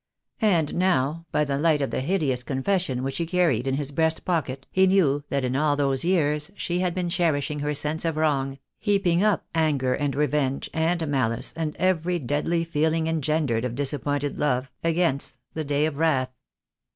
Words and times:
And 0.41 0.73
now 0.73 1.27
by 1.31 1.45
the 1.45 1.59
light 1.59 1.79
of 1.79 1.91
the 1.91 2.01
hideous 2.01 2.41
confession 2.41 3.03
which 3.03 3.19
he 3.19 3.25
carried 3.27 3.67
in 3.67 3.75
his 3.75 3.91
breast 3.91 4.25
pocket 4.25 4.65
he 4.71 4.87
knew 4.87 5.23
that 5.29 5.45
in 5.45 5.55
all 5.55 5.75
those 5.75 6.03
years 6.03 6.49
she 6.55 6.79
had 6.79 6.95
been 6.95 7.07
cherishing 7.07 7.59
her 7.59 7.75
sense 7.75 8.03
of 8.03 8.17
wrong, 8.17 8.57
heap 8.79 9.05
ing 9.05 9.21
up 9.21 9.45
anger 9.53 9.93
and 9.93 10.15
revenge 10.15 10.71
and 10.73 11.07
malice 11.07 11.53
and 11.55 11.75
every 11.75 12.17
deadly 12.17 12.63
feeling 12.63 13.05
engendered 13.05 13.63
of 13.63 13.75
disappointed 13.75 14.39
love, 14.39 14.71
against 14.83 15.37
the 15.53 15.63
day 15.63 15.85
of 15.85 15.99
wrath. 15.99 16.31